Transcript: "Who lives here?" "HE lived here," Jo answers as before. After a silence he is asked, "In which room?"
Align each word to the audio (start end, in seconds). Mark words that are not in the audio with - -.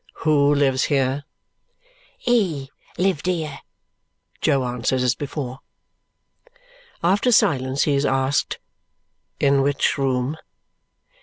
"Who 0.25 0.55
lives 0.55 0.85
here?" 0.85 1.25
"HE 2.17 2.71
lived 2.97 3.27
here," 3.27 3.59
Jo 4.41 4.63
answers 4.63 5.03
as 5.03 5.13
before. 5.13 5.59
After 7.03 7.29
a 7.29 7.31
silence 7.31 7.83
he 7.83 7.93
is 7.93 8.03
asked, 8.03 8.57
"In 9.39 9.61
which 9.61 9.99
room?" 9.99 10.37